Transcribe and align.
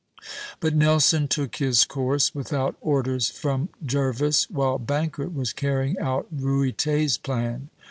c, 0.19 0.25
c'); 0.27 0.33
but 0.61 0.73
Nelson 0.75 1.27
took 1.27 1.57
his 1.57 1.85
course 1.85 2.33
without 2.33 2.75
orders 2.81 3.29
from 3.29 3.69
Jervis, 3.85 4.49
while 4.49 4.79
Bankert 4.79 5.31
was 5.31 5.53
carrying 5.53 5.95
out 5.99 6.25
Ruyter's 6.35 7.19
plan. 7.19 7.69